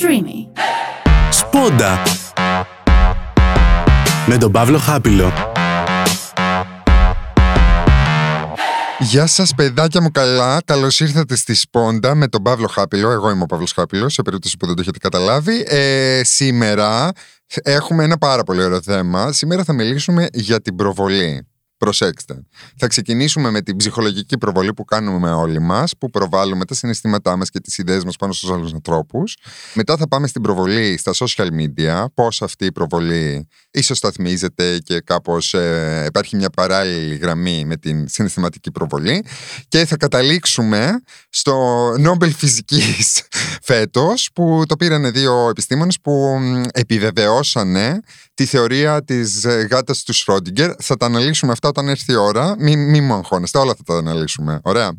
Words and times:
Streamy. 0.00 0.60
Σπόντα 1.30 2.02
με 4.26 4.36
τον 4.38 4.52
Παύλο 4.52 4.78
Χάπιλο. 4.78 5.32
Γεια 8.98 9.26
σας, 9.26 9.54
παιδάκια 9.54 10.00
μου 10.02 10.10
καλά. 10.10 10.60
Καλώς 10.64 11.00
ήρθατε 11.00 11.36
στη 11.36 11.54
Σπόντα 11.54 12.14
με 12.14 12.28
τον 12.28 12.42
Παύλο 12.42 12.66
Χάπιλο. 12.66 13.10
Εγώ 13.10 13.30
είμαι 13.30 13.42
ο 13.42 13.46
Παύλος 13.46 13.72
Χάπιλο, 13.72 14.08
σε 14.08 14.22
περίπτωση 14.22 14.56
που 14.56 14.66
δεν 14.66 14.74
το 14.74 14.80
έχετε 14.80 14.98
καταλάβει. 14.98 15.64
Ε, 15.68 16.20
σήμερα 16.24 17.10
έχουμε 17.62 18.04
ένα 18.04 18.18
πάρα 18.18 18.42
πολύ 18.42 18.62
ωραίο 18.62 18.82
θέμα. 18.82 19.32
Σήμερα 19.32 19.64
θα 19.64 19.72
μιλήσουμε 19.72 20.28
για 20.32 20.60
την 20.60 20.76
προβολή. 20.76 21.46
Προσέξτε. 21.78 22.42
Θα 22.76 22.86
ξεκινήσουμε 22.86 23.50
με 23.50 23.62
την 23.62 23.76
ψυχολογική 23.76 24.38
προβολή 24.38 24.74
που 24.74 24.84
κάνουμε 24.84 25.32
όλοι 25.32 25.60
μας, 25.60 25.96
που 25.98 26.10
προβάλλουμε 26.10 26.64
τα 26.64 26.74
συναισθήματά 26.74 27.36
μας 27.36 27.50
και 27.50 27.60
τις 27.60 27.78
ιδέες 27.78 28.04
μας 28.04 28.16
πάνω 28.16 28.32
στους 28.32 28.50
άλλους 28.50 28.72
ανθρώπους. 28.72 29.36
Μετά 29.74 29.96
θα 29.96 30.08
πάμε 30.08 30.26
στην 30.26 30.42
προβολή 30.42 30.96
στα 30.96 31.12
social 31.14 31.48
media, 31.48 32.04
πώς 32.14 32.42
αυτή 32.42 32.64
η 32.64 32.72
προβολή 32.72 33.48
ισοσταθμίζεται 33.70 34.78
και 34.78 35.00
κάπως 35.00 35.54
ε, 35.54 36.04
υπάρχει 36.06 36.36
μια 36.36 36.50
παράλληλη 36.50 37.14
γραμμή 37.14 37.64
με 37.64 37.76
την 37.76 38.08
συναισθηματική 38.08 38.70
προβολή. 38.70 39.24
Και 39.68 39.84
θα 39.84 39.96
καταλήξουμε 39.96 41.02
στο 41.28 41.54
Νόμπελ 41.98 42.32
Φυσικής 42.34 43.22
φέτος, 43.68 44.30
που 44.34 44.62
το 44.68 44.76
πήραν 44.76 45.12
δύο 45.12 45.48
επιστήμονες 45.48 46.00
που 46.00 46.38
επιβεβαιώσανε 46.72 48.00
τη 48.34 48.44
θεωρία 48.44 49.04
της 49.04 49.44
ε, 49.44 49.66
γάτας 49.70 50.02
του 50.02 50.12
Σρόντιγκερ. 50.12 50.70
Θα 50.78 50.96
τα 50.96 51.06
αναλύσουμε 51.06 51.52
αυτά 51.52 51.65
όταν 51.68 51.88
έρθει 51.88 52.12
η 52.12 52.16
ώρα. 52.16 52.54
Μην 52.58 52.90
μη 52.90 53.00
μου 53.00 53.14
αγχώνεστε, 53.14 53.58
όλα 53.58 53.74
θα 53.74 53.82
τα 53.82 53.94
αναλύσουμε. 53.94 54.60
Ωραία. 54.62 54.92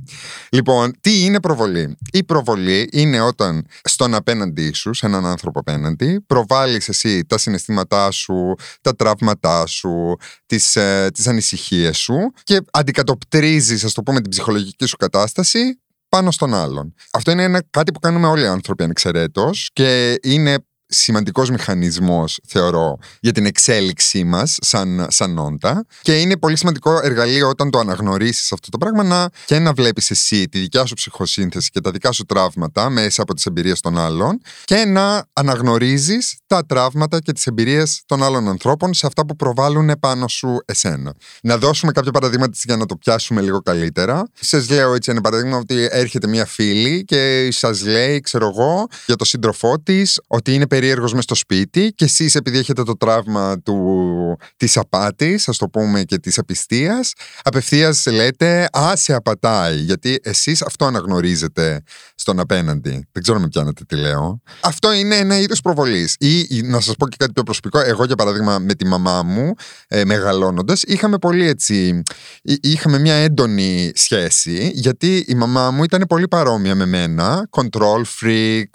Λοιπόν, 0.50 0.94
τι 1.02 1.24
είναι 1.24 1.40
προβολή; 1.40 1.98
Η 2.12 2.24
προβολή 2.24 2.90
είναι 2.92 3.22
όταν 3.22 3.66
στον 3.84 4.14
απέναντί 4.14 4.74
σου, 4.74 4.94
σε 4.94 5.06
έναν 5.06 5.26
άνθρωπο 5.26 5.60
απέναντι, 5.60 6.22
προβάλλεις 6.28 6.90
εσύ 6.90 7.26
τα 7.26 7.38
συναισθήματά 7.38 8.12
σου, 8.12 8.56
τα 8.82 8.96
τραύματά 8.96 9.66
σου, 9.66 10.16
τις 10.46 10.76
ε, 10.76 11.10
τις 11.14 11.28
ανησυχίες 11.28 11.98
σου 11.98 12.32
και 12.44 12.62
αντικατοπτρίζεις, 12.72 13.84
ας 13.84 13.94
το 13.94 14.04
πούμε, 14.04 14.22
την 14.22 14.30
ψυχολογική 14.30 14.86
σου 14.86 14.98
κατάσταση 14.98 15.80
πάνω 16.10 16.32
στον 16.32 16.54
άλλον. 16.54 16.94
Αυτό 17.12 17.32
είναι 17.32 17.44
ένα, 17.44 17.64
κάτι 17.70 17.92
που 17.92 18.00
κάνουμε 18.00 18.28
όλοι 18.28 18.44
οι 18.44 18.48
άνθρωποι 18.48 18.84
ανεξαιρέτως 18.84 19.70
και 19.74 20.20
είναι 20.24 20.58
σημαντικός 20.88 21.50
μηχανισμός 21.50 22.40
θεωρώ 22.48 22.98
για 23.20 23.32
την 23.32 23.46
εξέλιξή 23.46 24.24
μας 24.24 24.58
σαν, 24.62 25.08
σαν 25.10 25.38
όντα 25.38 25.86
και 26.02 26.20
είναι 26.20 26.38
πολύ 26.38 26.58
σημαντικό 26.58 27.00
εργαλείο 27.04 27.50
όταν 27.50 27.70
το 27.70 27.80
αναγνωρίσεις 27.80 28.52
αυτό 28.52 28.70
το 28.70 28.78
πράγμα 28.78 29.04
να, 29.04 29.30
και 29.46 29.60
να 29.60 29.74
βλέπεις 29.74 30.12
εσύ 30.12 30.50
τη 30.50 30.60
δικιά 30.60 30.86
σου 30.86 30.94
ψυχοσύνθεση 30.94 31.70
και 31.70 31.82
τα 31.82 31.92
δικά 31.92 32.12
σου 32.12 32.26
τραύματα 32.26 32.90
μέσα 32.90 33.22
από 33.22 33.34
τις 33.34 33.46
εμπειρίες 33.46 33.80
των 33.80 33.98
άλλων 33.98 34.42
και 34.66 34.86
να 34.86 35.26
αναγνωρίζεις 35.34 36.38
τα 36.48 36.66
τραύματα 36.66 37.20
και 37.20 37.32
τις 37.32 37.48
εμπειρίες 37.48 38.02
των 38.06 38.24
άλλων 38.24 38.48
ανθρώπων 38.48 38.94
σε 38.94 39.08
αυτά 39.08 39.26
που 39.26 39.36
προβάλλουν 39.36 39.92
πάνω 40.00 40.28
σου 40.28 40.58
εσένα. 40.66 41.14
Να 41.42 41.58
δώσουμε 41.58 41.92
κάποια 41.92 42.12
παραδείγματα 42.12 42.58
για 42.64 42.78
να 42.78 42.86
το 42.86 42.96
πιάσουμε 42.96 43.42
λίγο 43.42 43.62
καλύτερα. 43.62 44.28
Σας 44.40 44.70
λέω 44.70 44.94
έτσι 44.94 45.12
ένα 45.12 45.22
παραδείγμα 45.22 45.58
ότι 45.58 45.88
έρχεται 45.92 46.28
μια 46.28 46.46
φίλη 46.46 47.04
και 47.06 47.50
σας 47.52 47.86
λέει, 47.86 48.20
ξέρω 48.20 48.48
εγώ, 48.48 48.88
για 49.06 49.16
το 49.16 49.26
σύντροφό 49.26 49.80
της 49.80 50.20
ότι 50.28 50.54
είναι 50.54 50.68
περίεργος 50.78 51.14
μες 51.14 51.24
στο 51.24 51.36
σπίτι 51.36 51.94
και 51.96 52.06
εσείς 52.06 52.36
επειδή 52.36 52.58
έχετε 52.58 52.84
το 52.84 52.98
τραύμα 52.98 53.60
του, 53.62 54.38
της 54.58 54.78
απάτης, 54.78 55.48
ας 55.48 55.58
το 55.58 55.70
πούμε 55.70 56.04
και 56.04 56.18
της 56.18 56.38
απιστίας, 56.38 57.14
απευθείας 57.44 58.06
λέτε 58.06 58.68
«Α, 58.78 58.96
σε 58.96 59.14
απατάει», 59.14 59.76
γιατί 59.76 60.20
εσείς 60.24 60.62
αυτό 60.62 60.86
αναγνωρίζετε 60.86 61.84
στον 62.16 62.40
απέναντι. 62.40 63.08
Δεν 63.12 63.24
ξέρω 63.24 63.40
με 63.40 63.48
πιάνετε 63.48 63.84
τι 63.88 63.96
λέω. 63.96 64.42
Αυτό 64.62 64.94
είναι 64.94 65.16
ένα 65.16 65.40
είδος 65.40 65.62
προβολής. 65.62 66.16
Ή 66.20 66.62
να 66.62 66.80
σας 66.80 66.96
πω 66.96 67.08
και 67.08 67.16
κάτι 67.20 67.32
πιο 67.32 67.44
προσωπικό, 67.44 67.80
εγώ 67.80 68.04
για 68.06 68.16
παράδειγμα 68.16 68.60
με 68.60 68.74
τη 68.74 68.86
μαμά 68.86 69.24
μου, 69.24 69.54
ε, 69.88 70.06
μεγαλώνοντας, 70.06 70.82
είχαμε 70.82 71.18
πολύ 71.18 71.48
έτσι, 71.48 72.02
είχαμε 72.42 73.00
μια 73.00 73.16
έντονη 73.16 73.92
σχέση, 73.96 74.72
γιατί 74.74 75.26
η 75.28 75.36
μαμά 75.36 75.72
μου 75.72 75.84
ήταν 75.84 76.04
πολύ 76.08 76.28
παρόμοια 76.28 76.76
με 76.76 76.86
μένα, 76.86 77.50
control 77.50 78.02
freak, 78.22 78.66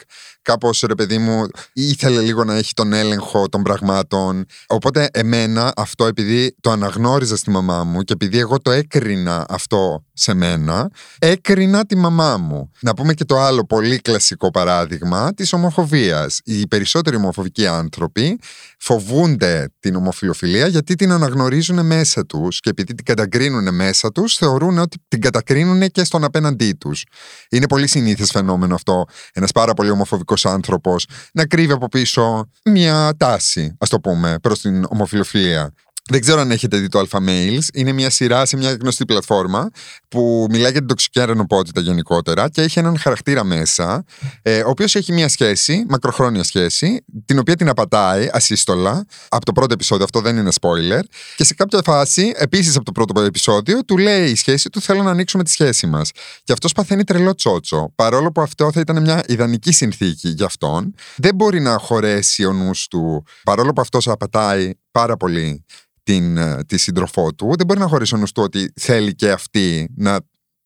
κάπως 0.42 0.80
ρε 0.86 0.94
παιδί 0.94 1.18
μου 1.18 1.46
ήθελε 1.92 2.20
λίγο 2.20 2.44
να 2.44 2.54
έχει 2.54 2.72
τον 2.74 2.92
έλεγχο 2.92 3.48
των 3.48 3.62
πραγμάτων. 3.62 4.44
Οπότε 4.66 5.08
εμένα 5.12 5.72
αυτό 5.76 6.06
επειδή 6.06 6.56
το 6.60 6.70
αναγνώριζα 6.70 7.36
στη 7.36 7.50
μαμά 7.50 7.84
μου 7.84 8.02
και 8.02 8.12
επειδή 8.12 8.38
εγώ 8.38 8.60
το 8.60 8.70
έκρινα 8.70 9.46
αυτό 9.48 10.04
σε 10.12 10.34
μένα, 10.34 10.90
έκρινα 11.18 11.86
τη 11.86 11.96
μαμά 11.96 12.36
μου. 12.36 12.70
Να 12.80 12.94
πούμε 12.94 13.14
και 13.14 13.24
το 13.24 13.38
άλλο 13.38 13.64
πολύ 13.64 13.98
κλασικό 13.98 14.50
παράδειγμα 14.50 15.34
της 15.34 15.52
ομοφοβίας. 15.52 16.40
Οι 16.44 16.66
περισσότεροι 16.66 17.16
ομοφοβικοί 17.16 17.66
άνθρωποι 17.66 18.38
φοβούνται 18.78 19.68
την 19.80 19.96
ομοφιλοφιλία 19.96 20.66
γιατί 20.66 20.94
την 20.94 21.12
αναγνωρίζουν 21.12 21.86
μέσα 21.86 22.26
τους 22.26 22.60
και 22.60 22.70
επειδή 22.70 22.94
την 22.94 23.04
κατακρίνουν 23.04 23.74
μέσα 23.74 24.12
τους 24.12 24.36
θεωρούν 24.36 24.78
ότι 24.78 24.96
την 25.08 25.20
κατακρίνουν 25.20 25.88
και 25.88 26.04
στον 26.04 26.24
απέναντί 26.24 26.72
τους. 26.72 27.04
Είναι 27.50 27.66
πολύ 27.66 27.86
συνήθες 27.86 28.30
φαινόμενο 28.30 28.74
αυτό. 28.74 29.04
Ένας 29.32 29.52
πάρα 29.52 29.74
πολύ 29.74 29.90
ομοφοβικός 29.90 30.46
άνθρωπος 30.46 31.06
να 31.32 31.46
κρύβει 31.46 31.72
από 31.72 31.88
πίσω 31.88 32.50
μια 32.64 33.14
τάση, 33.16 33.76
ας 33.78 33.88
το 33.88 34.00
πούμε, 34.00 34.38
προς 34.42 34.60
την 34.60 34.84
ομοφιλοφιλία. 34.88 35.72
Δεν 36.10 36.20
ξέρω 36.20 36.40
αν 36.40 36.50
έχετε 36.50 36.76
δει 36.76 36.88
το 36.88 37.04
Alpha 37.06 37.18
Males. 37.18 37.62
Είναι 37.74 37.92
μια 37.92 38.10
σειρά 38.10 38.46
σε 38.46 38.56
μια 38.56 38.72
γνωστή 38.72 39.04
πλατφόρμα 39.04 39.70
που 40.08 40.46
μιλάει 40.50 40.70
για 40.70 40.78
την 40.78 40.88
τοξική 40.88 41.20
αρενοπότητα 41.20 41.80
γενικότερα 41.80 42.48
και 42.48 42.62
έχει 42.62 42.78
έναν 42.78 42.98
χαρακτήρα 42.98 43.44
μέσα, 43.44 44.04
ε, 44.42 44.60
ο 44.60 44.68
οποίος 44.68 44.94
έχει 44.94 45.12
μια 45.12 45.28
σχέση, 45.28 45.84
μακροχρόνια 45.88 46.42
σχέση, 46.42 47.04
την 47.24 47.38
οποία 47.38 47.56
την 47.56 47.68
απατάει 47.68 48.28
ασύστολα 48.32 49.06
από 49.28 49.44
το 49.44 49.52
πρώτο 49.52 49.74
επεισόδιο. 49.74 50.04
Αυτό 50.04 50.20
δεν 50.20 50.36
είναι 50.36 50.50
spoiler. 50.60 51.00
Και 51.36 51.44
σε 51.44 51.54
κάποια 51.54 51.80
φάση, 51.84 52.32
επίσης 52.36 52.76
από 52.76 52.84
το 52.84 52.92
πρώτο 52.92 53.20
επεισόδιο, 53.20 53.84
του 53.84 53.98
λέει 53.98 54.30
η 54.30 54.34
σχέση 54.34 54.68
του: 54.68 54.80
Θέλω 54.80 55.02
να 55.02 55.10
ανοίξουμε 55.10 55.44
τη 55.44 55.50
σχέση 55.50 55.86
μας. 55.86 56.10
Και 56.44 56.52
αυτός 56.52 56.72
παθαίνει 56.72 57.04
τρελό 57.04 57.34
τσότσο. 57.34 57.92
Παρόλο 57.94 58.32
που 58.32 58.40
αυτό 58.40 58.72
θα 58.72 58.80
ήταν 58.80 59.02
μια 59.02 59.22
ιδανική 59.26 59.72
συνθήκη 59.72 60.28
για 60.28 60.46
αυτόν, 60.46 60.94
δεν 61.16 61.34
μπορεί 61.34 61.60
να 61.60 61.78
χωρέσει 61.78 62.44
ο 62.44 62.52
νους 62.52 62.86
του, 62.86 63.24
παρόλο 63.44 63.72
που 63.72 63.80
αυτός 63.80 64.08
απατάει 64.08 64.70
πάρα 64.90 65.16
πολύ 65.16 65.64
την, 66.02 66.36
ε, 66.36 66.64
τη 66.66 66.78
σύντροφό 66.78 67.32
του, 67.32 67.54
δεν 67.56 67.66
μπορεί 67.66 67.80
να 67.80 67.86
χωρίσει 67.86 68.14
ο 68.14 68.18
νους 68.18 68.32
του 68.32 68.42
ότι 68.42 68.72
θέλει 68.80 69.14
και 69.14 69.30
αυτή 69.30 69.88
να 69.96 70.18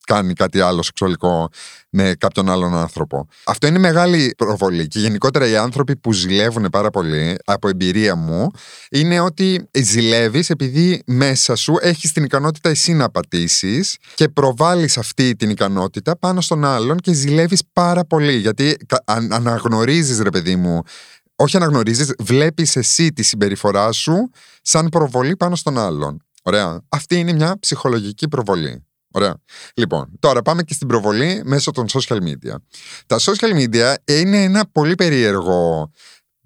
κάνει 0.06 0.32
κάτι 0.32 0.60
άλλο 0.60 0.82
σεξουαλικό 0.82 1.48
με 1.90 2.14
κάποιον 2.18 2.50
άλλον 2.50 2.76
άνθρωπο. 2.76 3.28
Αυτό 3.44 3.66
είναι 3.66 3.78
μεγάλη 3.78 4.34
προβολή 4.36 4.88
και 4.88 4.98
γενικότερα 4.98 5.46
οι 5.48 5.56
άνθρωποι 5.56 5.96
που 5.96 6.12
ζηλεύουν 6.12 6.68
πάρα 6.70 6.90
πολύ 6.90 7.36
από 7.44 7.68
εμπειρία 7.68 8.14
μου 8.14 8.50
είναι 8.90 9.20
ότι 9.20 9.68
ζηλεύεις 9.72 10.50
επειδή 10.50 11.02
μέσα 11.06 11.56
σου 11.56 11.76
έχεις 11.80 12.12
την 12.12 12.24
ικανότητα 12.24 12.68
εσύ 12.68 12.92
να 12.92 13.10
πατήσεις 13.10 13.96
και 14.14 14.28
προβάλλεις 14.28 14.98
αυτή 14.98 15.36
την 15.36 15.50
ικανότητα 15.50 16.18
πάνω 16.18 16.40
στον 16.40 16.64
άλλον 16.64 16.96
και 16.96 17.12
ζηλεύεις 17.12 17.62
πάρα 17.72 18.04
πολύ 18.04 18.36
γιατί 18.36 18.76
αναγνωρίζεις 19.30 20.20
ρε 20.20 20.30
παιδί 20.30 20.56
μου 20.56 20.82
όχι 21.36 21.56
αναγνωρίζεις, 21.56 22.14
βλέπεις 22.18 22.76
εσύ 22.76 23.12
τη 23.12 23.22
συμπεριφορά 23.22 23.92
σου 23.92 24.30
σαν 24.62 24.88
προβολή 24.88 25.36
πάνω 25.36 25.56
στον 25.56 25.78
άλλον. 25.78 26.22
Ωραία. 26.42 26.80
Αυτή 26.88 27.18
είναι 27.18 27.32
μια 27.32 27.56
ψυχολογική 27.60 28.28
προβολή. 28.28 28.84
Ωραία. 29.10 29.34
Λοιπόν, 29.74 30.10
τώρα 30.18 30.42
πάμε 30.42 30.62
και 30.62 30.74
στην 30.74 30.88
προβολή 30.88 31.42
μέσω 31.44 31.70
των 31.70 31.86
social 31.88 32.18
media. 32.18 32.54
Τα 33.06 33.18
social 33.18 33.52
media 33.56 33.94
είναι 34.04 34.42
ένα 34.42 34.68
πολύ 34.72 34.94
περίεργο 34.94 35.90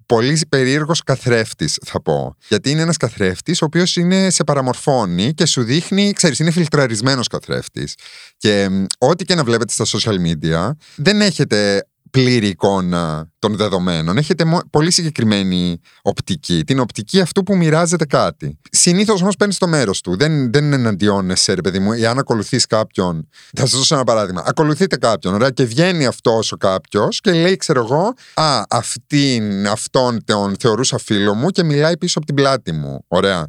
πολύ 0.05 0.39
περίεργος 0.49 1.03
καθρέφτης, 1.03 1.79
θα 1.85 2.01
πω. 2.01 2.35
Γιατί 2.47 2.69
είναι 2.69 2.81
ένας 2.81 2.97
καθρέφτης 2.97 3.61
ο 3.61 3.65
οποίος 3.65 3.97
σε 4.27 4.43
παραμορφώνει 4.43 5.33
και 5.33 5.45
σου 5.45 5.63
δείχνει, 5.63 6.13
ξέρεις, 6.13 6.39
είναι 6.39 6.51
φιλτραρισμένος 6.51 7.27
καθρέφτης. 7.27 7.95
Και 8.37 8.69
ό,τι 8.97 9.25
και 9.25 9.35
να 9.35 9.43
βλέπετε 9.43 9.73
στα 9.73 9.85
social 9.85 10.15
media, 10.15 10.71
δεν 10.95 11.21
έχετε 11.21 11.87
πλήρη 12.11 12.47
εικόνα 12.47 13.29
των 13.39 13.55
δεδομένων. 13.55 14.17
Έχετε 14.17 14.43
πολύ 14.69 14.91
συγκεκριμένη 14.91 15.79
οπτική. 16.01 16.63
Την 16.63 16.79
οπτική 16.79 17.21
αυτού 17.21 17.43
που 17.43 17.57
μοιράζεται 17.57 18.05
κάτι. 18.05 18.57
Συνήθως 18.71 19.21
όμως 19.21 19.35
παίρνεις 19.35 19.57
το 19.57 19.67
μέρος 19.67 20.01
του. 20.01 20.17
Δεν, 20.17 20.51
δεν 20.51 20.73
εναντιώνεσαι, 20.73 21.53
ρε 21.53 21.61
παιδί 21.61 21.79
μου. 21.79 21.91
Εάν 21.91 22.19
ακολουθείς 22.19 22.65
κάποιον. 22.65 23.27
Θα 23.53 23.61
σας 23.65 23.77
δώσω 23.77 23.95
ένα 23.95 24.03
παράδειγμα. 24.03 24.43
Ακολουθείτε 24.45 24.97
κάποιον, 24.97 25.33
ωραία, 25.33 25.49
και 25.49 25.63
βγαίνει 25.63 26.05
αυτό 26.05 26.39
ο 26.51 26.55
κάποιος 26.55 27.21
και 27.21 27.31
λέει, 27.31 27.55
ξέρω 27.55 27.79
εγώ, 27.79 28.13
Α, 28.33 28.63
αυτήν, 28.69 29.67
αυτόν 29.67 30.23
τον 30.25 30.55
θεωρούσα 30.59 30.97
φίλο 30.97 31.33
μου 31.33 31.49
και 31.49 31.63
μιλάει 31.63 31.97
πίσω 31.97 32.17
από 32.17 32.27
την 32.27 32.35
πλάτη 32.35 32.71
μου. 32.71 33.05
Ωραία. 33.07 33.47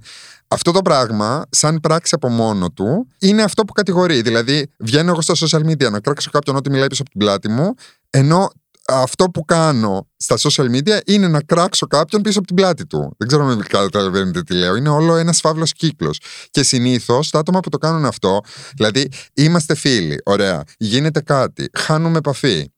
Αυτό 0.49 0.73
το 0.73 0.83
πράγμα, 0.83 1.45
σαν 1.51 1.81
πράξη 1.81 2.15
από 2.15 2.29
μόνο 2.29 2.71
του, 2.71 3.07
είναι 3.19 3.43
αυτό 3.43 3.65
που 3.65 3.73
κατηγορεί. 3.73 4.23
Δηλαδή, 4.23 4.71
βγαίνω 4.79 5.11
εγώ 5.11 5.21
στα 5.21 5.35
social 5.35 5.71
media 5.71 5.91
να 5.91 6.01
κράξω 6.01 6.31
κάποιον 6.31 6.57
ότι 6.57 6.71
μιλάει 6.71 6.87
πίσω 6.87 7.03
από 7.03 7.11
την 7.11 7.21
πλάτη 7.21 7.49
μου, 7.49 7.75
ενώ 8.15 8.51
αυτό 8.89 9.25
που 9.25 9.45
κάνω 9.45 10.09
στα 10.17 10.37
social 10.39 10.71
media 10.71 10.99
είναι 11.07 11.29
να 11.29 11.43
κράξω 11.43 11.87
κάποιον 11.87 12.23
πίσω 12.23 12.39
από 12.39 12.47
την 12.47 12.57
πλάτη 12.57 12.87
του. 12.87 13.15
Δεν 13.19 13.29
ξέρω 13.29 13.47
αν 13.47 13.63
καταλαβαίνετε 13.69 14.43
τι 14.43 14.55
λέω. 14.55 14.77
Είναι 14.77 14.89
όλο 14.89 15.17
ένας 15.17 15.41
φαύλος 15.41 15.73
κύκλος. 15.73 16.21
Και 16.51 16.63
συνήθως 16.63 17.31
τα 17.31 17.39
άτομα 17.39 17.61
που 17.61 17.69
το 17.69 17.79
κάνουν 17.79 18.05
αυτό, 18.05 18.41
δηλαδή 18.77 19.09
είμαστε 19.35 19.75
φίλοι, 19.75 20.21
ωραία, 20.25 20.63
γίνεται 20.79 21.21
κάτι, 21.21 21.71
χάνουμε 21.79 22.19
επαφή. 22.19 22.73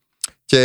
Και 0.45 0.59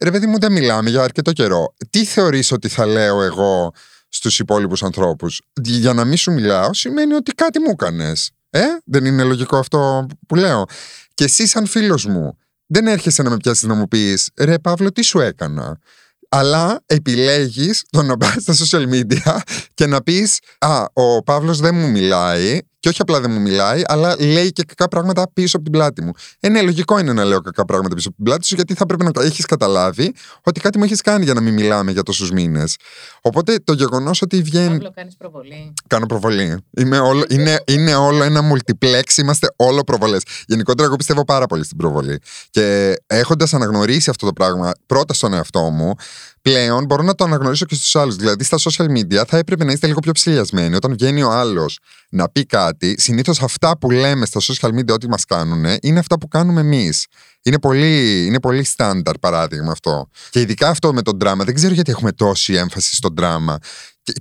ρε 0.00 0.10
παιδί 0.10 0.26
μου, 0.26 0.38
δεν 0.38 0.52
μιλάμε 0.52 0.90
για 0.90 1.02
αρκετό 1.02 1.32
καιρό. 1.32 1.74
Τι 1.90 2.04
θεωρείς 2.04 2.52
ότι 2.52 2.68
θα 2.68 2.86
λέω 2.86 3.22
εγώ 3.22 3.72
στους 4.08 4.38
υπόλοιπους 4.38 4.82
ανθρώπους; 4.82 5.40
Για 5.62 5.92
να 5.92 6.04
μην 6.04 6.16
σου 6.16 6.32
μιλάω 6.32 6.74
σημαίνει 6.74 7.14
ότι 7.14 7.32
κάτι 7.32 7.58
μου 7.58 7.70
έκανες. 7.70 8.30
Ε, 8.50 8.60
δεν 8.84 9.04
είναι 9.04 9.22
λογικό 9.22 9.56
αυτό 9.56 10.06
που 10.28 10.34
λέω. 10.34 10.64
Και 11.14 11.24
εσύ 11.24 11.46
σαν 11.46 11.66
φίλος 11.66 12.06
μου 12.06 12.38
δεν 12.68 12.86
έρχεσαι 12.86 13.22
να 13.22 13.30
με 13.30 13.36
πιάσεις 13.36 13.62
να 13.62 13.74
μου 13.74 13.88
πεις 13.88 14.30
«Ρε 14.36 14.58
Παύλο, 14.58 14.92
τι 14.92 15.02
σου 15.02 15.20
έκανα» 15.20 15.78
αλλά 16.28 16.82
επιλέγεις 16.86 17.84
το 17.90 18.02
να 18.02 18.16
πας 18.16 18.34
στα 18.38 18.54
social 18.54 18.88
media 18.92 19.38
και 19.74 19.86
να 19.86 20.02
πεις 20.02 20.38
«Α, 20.58 20.84
ο 20.92 21.22
Παύλος 21.22 21.60
δεν 21.60 21.74
μου 21.74 21.90
μιλάει 21.90 22.60
και 22.80 22.88
όχι 22.88 23.00
απλά 23.00 23.20
δεν 23.20 23.30
μου 23.30 23.40
μιλάει, 23.40 23.82
αλλά 23.86 24.16
λέει 24.18 24.52
και 24.52 24.62
κακά 24.62 24.88
πράγματα 24.88 25.30
πίσω 25.32 25.56
από 25.56 25.64
την 25.64 25.72
πλάτη 25.72 26.02
μου. 26.02 26.12
Ε, 26.40 26.48
ναι, 26.48 26.62
λογικό 26.62 26.98
είναι 26.98 27.12
να 27.12 27.24
λέω 27.24 27.40
κακά 27.40 27.64
πράγματα 27.64 27.94
πίσω 27.94 28.08
από 28.08 28.16
την 28.16 28.24
πλάτη 28.24 28.46
σου, 28.46 28.54
γιατί 28.54 28.74
θα 28.74 28.86
πρέπει 28.86 29.04
να 29.04 29.10
έχεις 29.22 29.44
καταλάβει 29.44 30.14
ότι 30.42 30.60
κάτι 30.60 30.78
μου 30.78 30.84
έχεις 30.84 31.00
κάνει 31.00 31.24
για 31.24 31.34
να 31.34 31.40
μην 31.40 31.54
μιλάμε 31.54 31.92
για 31.92 32.02
τόσους 32.02 32.30
μήνες. 32.30 32.76
Οπότε 33.20 33.58
το 33.64 33.72
γεγονός 33.72 34.22
ότι 34.22 34.42
βγαίνει. 34.42 34.68
Παύλο, 34.68 34.92
κάνεις 34.94 35.16
προβολή. 35.16 35.72
Κάνω 35.86 36.06
προβολή. 36.06 36.56
Είμαι 36.76 36.98
όλο, 36.98 37.24
είναι, 37.28 37.62
είναι 37.66 37.94
όλο 37.94 38.22
ένα 38.22 38.40
multiplex, 38.52 39.16
είμαστε 39.16 39.52
όλο 39.56 39.84
προβολές. 39.84 40.22
Γενικότερα, 40.46 40.86
εγώ 40.86 40.96
πιστεύω 40.96 41.24
πάρα 41.24 41.46
πολύ 41.46 41.64
στην 41.64 41.76
προβολή. 41.76 42.18
Και 42.50 42.94
έχοντας 43.06 43.54
αναγνωρίσει 43.54 44.10
αυτό 44.10 44.26
το 44.26 44.32
πράγμα 44.32 44.72
πρώτα 44.86 45.14
στον 45.14 45.34
εαυτό 45.34 45.60
μου, 45.60 45.94
πλέον 46.42 46.84
μπορώ 46.84 47.02
να 47.02 47.14
το 47.14 47.24
αναγνωρίσω 47.24 47.64
και 47.64 47.74
στους 47.74 47.96
άλλους. 47.96 48.16
Δηλαδή, 48.16 48.44
στα 48.44 48.58
social 48.58 48.86
media 48.86 49.22
θα 49.26 49.38
έπρεπε 49.38 49.64
να 49.64 49.72
είστε 49.72 49.86
λίγο 49.86 50.00
πιο 50.00 50.12
ψηλιασμένοι. 50.12 50.74
Όταν 50.74 50.92
βγαίνει 50.92 51.22
ο 51.22 51.30
άλλος 51.30 51.78
να 52.08 52.28
πει 52.28 52.46
κάτι, 52.46 52.94
συνήθως 52.98 53.42
αυτά 53.42 53.78
που 53.78 53.90
λέμε 53.90 54.26
στα 54.26 54.40
social 54.40 54.68
media 54.68 54.92
ότι 54.92 55.08
μας 55.08 55.24
κάνουν 55.24 55.64
είναι 55.80 55.98
αυτά 55.98 56.18
που 56.18 56.28
κάνουμε 56.28 56.60
εμείς. 56.60 57.06
Είναι 57.42 57.58
πολύ, 57.58 58.24
είναι 58.26 58.40
πολύ 58.40 58.64
στάνταρ 58.64 59.18
παράδειγμα 59.18 59.72
αυτό. 59.72 60.08
Και 60.30 60.40
ειδικά 60.40 60.68
αυτό 60.68 60.92
με 60.92 61.02
τον 61.02 61.18
δράμα. 61.18 61.44
Δεν 61.44 61.54
ξέρω 61.54 61.74
γιατί 61.74 61.90
έχουμε 61.90 62.12
τόση 62.12 62.54
έμφαση 62.54 62.94
στο 62.94 63.08
δράμα. 63.16 63.58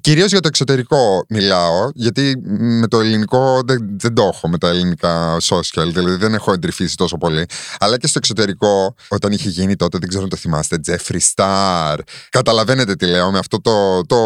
Κυρίως 0.02 0.32
για 0.32 0.40
το 0.40 0.48
εξωτερικό 0.48 1.26
μιλάω, 1.30 1.90
γιατί 1.94 2.42
με 2.58 2.88
το 2.88 3.00
ελληνικό 3.00 3.62
δεν, 3.66 3.78
δεν 4.00 4.14
το 4.14 4.30
έχω 4.34 4.48
με 4.48 4.58
τα 4.58 4.68
ελληνικά 4.68 5.38
social, 5.42 5.88
δηλαδή 5.94 6.16
δεν 6.16 6.34
έχω 6.34 6.54
εντρυφήσει 6.54 6.96
τόσο 6.96 7.18
πολύ. 7.18 7.46
Αλλά 7.80 7.98
και 7.98 8.08
στο 8.08 8.18
εξωτερικό, 8.18 8.96
όταν 9.08 9.32
είχε 9.32 9.50
γίνει 9.50 9.76
τότε, 9.76 9.98
δεν 9.98 10.10
ξέρω 10.10 10.24
αν 10.24 10.30
το 10.30 10.36
θυμάστε, 10.36 10.80
Jeffree 10.88 11.20
Star. 11.36 11.98
Καταλαβαίνετε 12.30 12.96
τι 12.96 13.06
λέω 13.06 13.32
με 13.32 13.38
αυτό 13.38 13.62
το, 13.62 14.02
το, 14.06 14.18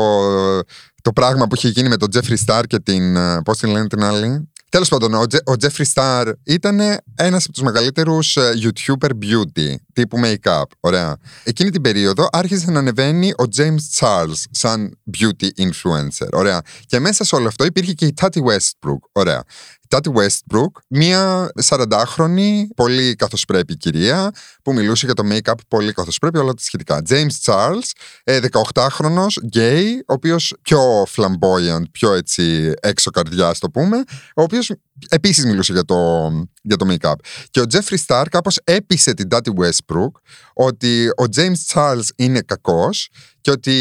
το 1.01 1.11
πράγμα 1.13 1.47
που 1.47 1.55
είχε 1.55 1.67
γίνει 1.67 1.89
με 1.89 1.97
τον 1.97 2.09
Jeffree 2.13 2.45
Star 2.45 2.63
και 2.67 2.79
την. 2.79 3.15
Ε, 3.15 3.41
Πώς 3.41 3.57
την 3.57 3.69
λένε 3.69 3.87
την 3.87 4.03
άλλη. 4.03 4.49
Τέλος 4.69 4.89
πάντων, 4.89 5.13
ο, 5.13 5.21
ο 5.45 5.53
Jeffree 5.61 5.91
Star 5.93 6.31
ήταν 6.43 6.79
ένας 7.15 7.43
από 7.43 7.53
τους 7.53 7.61
μεγαλύτερους 7.63 8.37
ε, 8.37 8.51
YouTuber 8.61 9.09
beauty, 9.09 9.75
τύπου 9.93 10.19
make-up. 10.23 10.63
Ωραία. 10.79 11.17
Εκείνη 11.43 11.69
την 11.69 11.81
περίοδο 11.81 12.27
άρχισε 12.31 12.71
να 12.71 12.79
ανεβαίνει 12.79 13.31
ο 13.31 13.43
James 13.57 13.99
Charles 13.99 14.43
σαν 14.51 14.99
beauty 15.17 15.47
influencer. 15.57 16.27
Ωραία. 16.31 16.61
Και 16.85 16.99
μέσα 16.99 17.23
σε 17.23 17.35
όλο 17.35 17.47
αυτό 17.47 17.65
υπήρχε 17.65 17.93
και 17.93 18.05
η 18.05 18.13
Tati 18.21 18.39
Westbrook. 18.39 18.99
Ωραία. 19.11 19.43
Τάτι 19.91 20.11
Westbrook, 20.15 20.71
μία 20.87 21.51
40χρονη, 21.63 22.61
πολύ 22.75 23.15
καθώ 23.15 23.37
πρέπει 23.47 23.77
κυρία, 23.77 24.31
που 24.63 24.73
μιλούσε 24.73 25.05
για 25.05 25.15
το 25.15 25.23
make-up 25.31 25.53
πολύ 25.67 25.93
καθώ 25.93 26.11
πρέπει, 26.21 26.37
όλα 26.37 26.53
τα 26.53 26.61
σχετικά. 26.61 27.01
James 27.09 27.43
Charles, 27.43 27.89
18χρονο, 28.23 29.25
gay, 29.53 29.83
ο 30.07 30.13
οποίος 30.13 30.55
πιο 30.61 31.03
flamboyant, 31.03 31.83
πιο 31.91 32.13
έτσι 32.13 32.73
έξω 32.81 33.09
καρδιά, 33.09 33.55
το 33.59 33.69
πούμε, 33.69 33.97
ο 34.35 34.41
οποίος 34.41 34.71
επίσης 35.09 35.45
μιλούσε 35.45 35.73
για 35.73 35.85
το, 35.85 36.29
για 36.61 36.75
το 36.75 36.85
make-up. 36.89 37.15
Και 37.49 37.59
ο 37.59 37.63
Jeffree 37.71 37.97
Star 38.07 38.25
κάπως 38.31 38.59
έπεισε 38.63 39.13
την 39.13 39.27
Tati 39.31 39.49
Westbrook 39.59 40.11
ότι 40.53 41.07
ο 41.07 41.23
James 41.35 41.73
Charles 41.73 42.07
είναι 42.15 42.41
κακός 42.41 43.09
και 43.41 43.51
ότι 43.51 43.71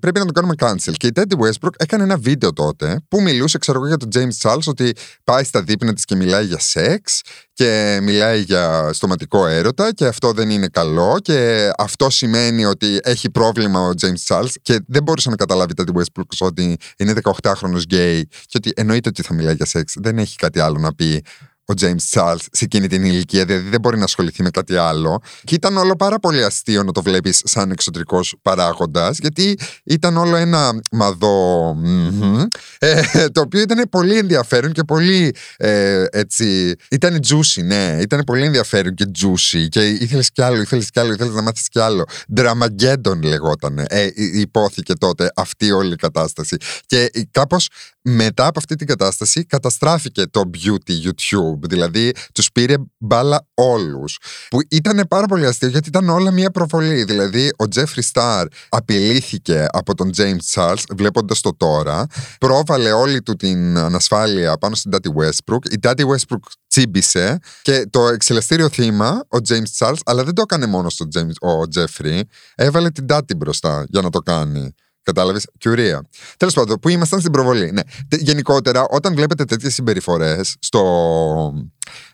πρέπει 0.00 0.18
να 0.18 0.24
τον 0.24 0.34
κάνουμε 0.34 0.54
cancel. 0.58 0.92
Και 0.96 1.06
η 1.06 1.12
Teddy 1.14 1.38
Westbrook 1.44 1.72
έκανε 1.76 2.02
ένα 2.02 2.16
βίντεο 2.16 2.52
τότε 2.52 3.00
που 3.08 3.22
μιλούσε, 3.22 3.58
ξέρω 3.58 3.78
εγώ, 3.78 3.86
για 3.86 3.96
τον 3.96 4.08
James 4.14 4.48
Charles 4.48 4.64
ότι 4.66 4.92
πάει 5.24 5.44
στα 5.44 5.62
δείπνα 5.62 5.92
της 5.92 6.04
και 6.04 6.14
μιλάει 6.14 6.44
για 6.44 6.58
σεξ 6.58 7.20
και 7.52 7.98
μιλάει 8.02 8.40
για 8.40 8.90
στοματικό 8.92 9.46
έρωτα 9.46 9.92
και 9.92 10.06
αυτό 10.06 10.32
δεν 10.32 10.50
είναι 10.50 10.68
καλό 10.68 11.18
και 11.22 11.70
αυτό 11.78 12.10
σημαίνει 12.10 12.64
ότι 12.64 12.98
έχει 13.02 13.30
πρόβλημα 13.30 13.80
ο 13.80 13.90
James 14.00 14.26
Charles 14.34 14.52
και 14.62 14.80
δεν 14.86 15.02
μπορούσε 15.02 15.30
να 15.30 15.36
καταλάβει 15.36 15.72
η 15.78 15.82
Teddy 15.82 15.98
Westbrook 16.00 16.36
ότι 16.38 16.76
είναι 16.96 17.14
18χρονος 17.22 17.82
γκέι 17.82 18.28
και 18.46 18.56
ότι 18.56 18.72
εννοείται 18.74 19.08
ότι 19.08 19.22
θα 19.22 19.34
μιλάει 19.34 19.54
για 19.54 19.66
σεξ. 19.66 19.94
Δεν 19.98 20.18
έχει 20.18 20.36
κάτι 20.36 20.53
άλλο 20.61 20.79
να 20.79 20.95
πει 20.95 21.23
ο 21.66 21.74
James 21.80 22.10
Charles 22.10 22.44
σε 22.50 22.64
εκείνη 22.64 22.86
την 22.86 23.04
ηλικία, 23.04 23.44
δηλαδή 23.44 23.68
δεν 23.68 23.80
μπορεί 23.80 23.98
να 23.98 24.04
ασχοληθεί 24.04 24.42
με 24.42 24.50
κάτι 24.50 24.76
άλλο. 24.76 25.22
Και 25.44 25.54
ήταν 25.54 25.76
όλο 25.76 25.96
πάρα 25.96 26.18
πολύ 26.18 26.44
αστείο 26.44 26.82
να 26.82 26.92
το 26.92 27.02
βλέπεις 27.02 27.40
σαν 27.44 27.70
εξωτερικός 27.70 28.34
παράγοντας, 28.42 29.18
γιατί 29.18 29.58
ήταν 29.84 30.16
όλο 30.16 30.36
ένα 30.36 30.80
μαδό. 30.90 31.76
Ε, 32.78 33.28
το 33.28 33.40
οποίο 33.40 33.60
ήταν 33.60 33.88
πολύ 33.90 34.18
ενδιαφέρον 34.18 34.72
και 34.72 34.82
πολύ 34.82 35.34
ε, 35.56 36.04
έτσι. 36.10 36.74
Ήταν 36.90 37.20
juicy, 37.28 37.64
ναι. 37.64 37.98
Ήταν 38.00 38.22
πολύ 38.24 38.44
ενδιαφέρον 38.44 38.94
και 38.94 39.10
juicy. 39.18 39.68
Και 39.68 39.88
ήθελες 39.88 40.30
κι 40.30 40.42
άλλο, 40.42 40.60
ήθελες 40.60 40.90
κι 40.90 41.00
άλλο, 41.00 41.12
ήθελες 41.12 41.34
να 41.34 41.42
μάθεις 41.42 41.68
κι 41.68 41.80
άλλο. 41.80 42.04
Dramageddon 42.36 43.22
λεγόταν. 43.22 43.78
Ε, 43.88 44.08
υπόθηκε 44.14 44.94
τότε 44.94 45.30
αυτή 45.34 45.72
όλη 45.72 45.92
η 45.92 45.96
κατάσταση. 45.96 46.56
Και 46.86 47.10
κάπως 47.30 47.68
μετά 48.02 48.46
από 48.46 48.58
αυτή 48.58 48.74
την 48.74 48.86
κατάσταση 48.86 49.44
καταστράφηκε 49.44 50.26
το 50.26 50.50
beauty 50.54 50.92
YouTube. 51.04 51.53
Δηλαδή 51.62 52.12
τους 52.34 52.52
πήρε 52.52 52.74
μπάλα 52.98 53.46
όλους. 53.54 54.18
Που 54.50 54.58
ήταν 54.70 55.06
πάρα 55.08 55.26
πολύ 55.26 55.46
αστείο 55.46 55.68
γιατί 55.68 55.88
ήταν 55.88 56.08
όλα 56.08 56.30
μία 56.30 56.50
προβολή. 56.50 57.04
Δηλαδή 57.04 57.46
ο 57.46 57.64
Jeffree 57.74 58.10
Star 58.12 58.44
απειλήθηκε 58.68 59.66
από 59.70 59.94
τον 59.94 60.10
James 60.16 60.54
Charles 60.54 60.82
βλέποντας 60.96 61.40
το 61.40 61.56
τώρα. 61.56 62.06
Πρόβαλε 62.38 62.92
όλη 62.92 63.22
του 63.22 63.36
την 63.36 63.78
ανασφάλεια 63.78 64.58
πάνω 64.58 64.74
στην 64.74 64.90
Tati 64.94 65.08
Westbrook. 65.22 65.70
Η 65.70 65.78
Tati 65.82 66.00
Westbrook 66.00 66.46
τσίμπησε 66.68 67.38
και 67.62 67.86
το 67.90 68.08
εξελαστήριο 68.08 68.68
θύμα, 68.68 69.24
ο 69.28 69.36
James 69.48 69.78
Charles, 69.78 69.98
αλλά 70.04 70.24
δεν 70.24 70.34
το 70.34 70.42
έκανε 70.42 70.66
μόνος 70.66 70.92
στο 70.92 71.06
James, 71.14 71.48
ο 71.48 71.62
Jeffrey, 71.74 72.20
έβαλε 72.54 72.90
την 72.90 73.06
Tati 73.08 73.36
μπροστά 73.36 73.84
για 73.88 74.00
να 74.00 74.10
το 74.10 74.18
κάνει. 74.18 74.74
Κατάλαβες; 75.04 75.48
Κιουρία. 75.58 76.08
Τέλος 76.36 76.54
πάντων, 76.54 76.78
που 76.78 76.88
ήμασταν 76.88 77.20
στην 77.20 77.32
προβολή. 77.32 77.70
Ναι. 77.72 77.82
Γενικότερα, 78.18 78.86
όταν 78.90 79.14
βλέπετε 79.14 79.44
τέτοιες 79.44 79.74
συμπεριφορές 79.74 80.56
στο, 80.58 80.82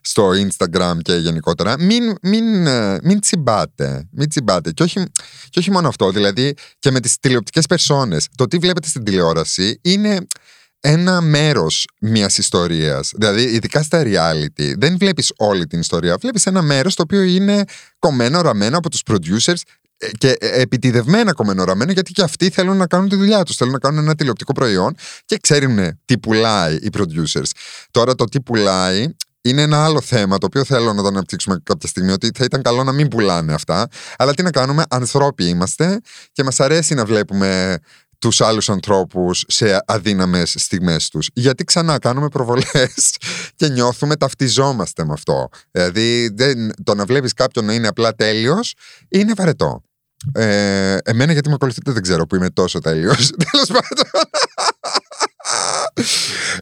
στο 0.00 0.30
Instagram 0.30 0.98
και 1.02 1.12
γενικότερα, 1.12 1.78
μην, 1.78 2.14
μην, 2.22 2.66
ε, 2.66 2.98
μην 3.02 3.20
τσιμπάτε. 3.20 4.08
Μην 4.10 4.28
τσιμπάτε. 4.28 4.70
Και 4.70 4.82
όχι, 4.82 5.02
και 5.50 5.58
όχι 5.58 5.70
μόνο 5.70 5.88
αυτό. 5.88 6.10
Δηλαδή, 6.10 6.54
και 6.78 6.90
με 6.90 7.00
τις 7.00 7.18
τηλεοπτικές 7.18 7.66
περσόνες. 7.66 8.28
Το 8.36 8.46
τι 8.46 8.58
βλέπετε 8.58 8.88
στην 8.88 9.04
τηλεόραση 9.04 9.78
είναι 9.82 10.26
ένα 10.80 11.20
μέρος 11.20 11.86
μιας 12.00 12.38
ιστορίας. 12.38 13.12
Δηλαδή, 13.16 13.42
ειδικά 13.42 13.82
στα 13.82 14.02
reality, 14.04 14.72
δεν 14.78 14.96
βλέπεις 14.98 15.32
όλη 15.36 15.66
την 15.66 15.80
ιστορία. 15.80 16.16
Βλέπεις 16.20 16.46
ένα 16.46 16.62
μέρος 16.62 16.94
το 16.94 17.02
οποίο 17.02 17.22
είναι 17.22 17.64
κομμένο, 17.98 18.40
ραμμένο 18.40 18.78
από 18.78 18.90
τους 18.90 19.02
producers 19.10 19.60
και 20.18 20.36
επιτιδευμένα 20.40 21.32
κομμενοραμένα 21.32 21.92
γιατί 21.92 22.12
και 22.12 22.22
αυτοί 22.22 22.50
θέλουν 22.50 22.76
να 22.76 22.86
κάνουν 22.86 23.08
τη 23.08 23.16
δουλειά 23.16 23.42
τους. 23.42 23.56
Θέλουν 23.56 23.72
να 23.72 23.78
κάνουν 23.78 23.98
ένα 23.98 24.14
τηλεοπτικό 24.14 24.52
προϊόν 24.52 24.94
και 25.24 25.36
ξέρουν 25.40 25.98
τι 26.04 26.18
πουλάει 26.18 26.74
οι 26.74 26.88
producers. 26.98 27.50
Τώρα 27.90 28.14
το 28.14 28.24
τι 28.24 28.40
πουλάει 28.40 29.06
είναι 29.42 29.62
ένα 29.62 29.84
άλλο 29.84 30.00
θέμα 30.00 30.38
το 30.38 30.46
οποίο 30.46 30.64
θέλω 30.64 30.92
να 30.92 31.02
το 31.02 31.08
αναπτύξουμε 31.08 31.60
κάποια 31.62 31.88
στιγμή 31.88 32.12
ότι 32.12 32.30
θα 32.34 32.44
ήταν 32.44 32.62
καλό 32.62 32.84
να 32.84 32.92
μην 32.92 33.08
πουλάνε 33.08 33.52
αυτά. 33.52 33.88
Αλλά 34.16 34.34
τι 34.34 34.42
να 34.42 34.50
κάνουμε, 34.50 34.84
ανθρώποι 34.90 35.44
είμαστε 35.44 36.00
και 36.32 36.42
μας 36.44 36.60
αρέσει 36.60 36.94
να 36.94 37.04
βλέπουμε 37.04 37.78
τους 38.18 38.40
άλλους 38.40 38.70
ανθρώπους 38.70 39.44
σε 39.48 39.82
αδύναμες 39.86 40.54
στιγμές 40.58 41.08
τους. 41.08 41.28
Γιατί 41.32 41.64
ξανά 41.64 41.98
κάνουμε 41.98 42.28
προβολές 42.28 43.16
και 43.56 43.68
νιώθουμε, 43.68 44.16
ταυτιζόμαστε 44.16 45.04
με 45.04 45.12
αυτό. 45.12 45.48
Δηλαδή 45.70 46.30
δεν, 46.34 46.72
το 46.84 46.94
να 46.94 47.04
βλέπεις 47.04 47.32
κάποιον 47.32 47.64
να 47.64 47.72
είναι 47.72 47.88
απλά 47.88 48.14
τέλειος 48.14 48.74
είναι 49.08 49.32
βαρετό. 49.36 49.82
Ε, 50.32 50.96
εμένα 51.04 51.32
γιατί 51.32 51.48
με 51.48 51.54
ακολουθείτε 51.54 51.92
δεν 51.92 52.02
ξέρω 52.02 52.26
που 52.26 52.34
είμαι 52.34 52.50
τόσο 52.50 52.78
τέλειος. 52.78 53.30
Τέλος 53.50 53.66
πάντων. 53.66 54.22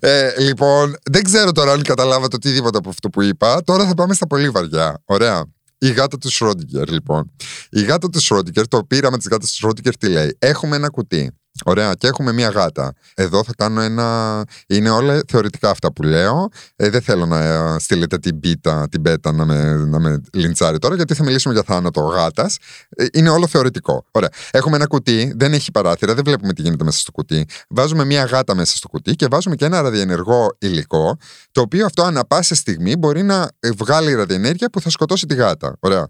Ε, 0.01 0.41
λοιπόν, 0.41 0.97
δεν 1.11 1.23
ξέρω 1.23 1.53
τώρα 1.53 1.73
αν 1.73 1.83
καταλάβατε 1.83 2.37
οτιδήποτε 2.37 2.79
από 2.79 2.89
αυτό 2.89 3.09
που 3.09 3.23
είπα. 3.23 3.65
Τώρα 3.65 3.87
θα 3.87 3.95
πάμε 3.95 4.15
στα 4.15 4.27
πολύ 4.27 4.51
βαριά. 4.51 5.03
Ωραία. 5.05 5.45
Η 5.79 5.91
γάτα 5.91 6.19
του 6.19 6.31
Σρόντιγκερ, 6.31 6.89
λοιπόν. 6.89 7.33
Η 7.71 7.83
γάτα 7.83 8.09
του 8.09 8.21
Σρόντιγκερ, 8.21 8.69
το 8.69 8.85
πείραμα 8.85 9.17
της 9.17 9.29
γάτας 9.29 9.51
του 9.51 9.57
Σρόντιγκερ 9.57 9.97
τι 9.97 10.09
λέει; 10.09 10.37
Έχουμε 10.39 10.77
ένα 10.77 10.89
κουτί 10.89 11.31
Ωραία, 11.65 11.95
και 11.95 12.07
έχουμε 12.07 12.33
μία 12.33 12.49
γάτα. 12.49 12.93
Εδώ 13.15 13.45
θα 13.45 13.53
κάνω 13.57 13.81
ένα. 13.81 14.43
Είναι 14.67 14.91
όλα 14.91 15.21
θεωρητικά 15.29 15.71
αυτά 15.71 15.93
που 15.93 16.03
λέω. 16.03 16.49
Ε, 16.77 16.91
δεν 16.91 17.03
θέλω 17.03 17.27
να 17.27 17.45
ε, 17.45 17.79
στείλετε 17.79 18.19
την 18.19 18.41
πίτα, 18.41 18.87
την 18.91 19.03
πέτα 19.03 19.33
να 19.33 19.45
με, 19.45 19.75
να 19.75 20.01
με 20.01 20.21
λιντσάρει 20.33 20.79
τώρα, 20.79 20.95
γιατί 20.95 21.15
θα 21.15 21.25
μιλήσουμε 21.25 21.55
για 21.55 21.63
θάνατο 21.63 22.01
γάτας. 22.01 22.57
Ε, 22.89 23.07
είναι 23.13 23.29
όλο 23.29 23.47
θεωρητικό. 23.47 24.05
Ωραία. 24.11 24.29
Έχουμε 24.51 24.77
ένα 24.77 24.87
κουτί, 24.87 25.33
δεν 25.37 25.53
έχει 25.53 25.71
παράθυρα, 25.71 26.15
δεν 26.15 26.25
βλέπουμε 26.25 26.53
τι 26.53 26.63
γίνεται 26.63 26.85
μέσα 26.85 26.99
στο 26.99 27.13
κουτί. 27.13 27.47
Βάζουμε 27.69 28.05
μία 28.05 28.25
γάτα 28.25 28.55
μέσα 28.55 28.77
στο 28.77 28.89
κουτί 28.89 29.15
και 29.15 29.27
βάζουμε 29.31 29.57
και 29.57 29.65
ένα 29.65 29.81
ραδιενεργό 29.81 30.57
υλικό, 30.59 31.17
το 31.53 31.61
οποίο 31.61 31.87
αυτό 31.87 32.03
ανα 32.03 32.25
πάσα 32.25 32.55
στιγμή 32.55 32.97
μπορεί 32.97 33.23
να 33.23 33.49
βγάλει 33.77 34.15
ραδιενέργεια 34.15 34.71
που 34.71 34.81
θα 34.81 34.91
σκοτώσει 34.91 35.27
τη 35.27 35.35
γάτα. 35.35 35.77
Ωραία. 35.81 36.09